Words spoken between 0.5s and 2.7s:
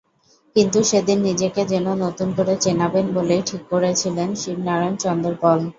কিন্তু সেদিন নিজেকে যেন নতুন করে